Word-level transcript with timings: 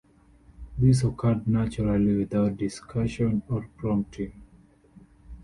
This 0.79 1.03
occurred 1.03 1.47
naturally, 1.47 2.17
without 2.17 2.57
discussion 2.57 3.43
or 3.47 3.69
prompting. 3.77 4.33